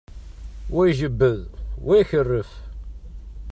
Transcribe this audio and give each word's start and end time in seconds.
Wa 0.73 0.83
ijebbed, 0.91 1.39
wa 1.85 1.93
ikerref. 2.01 2.51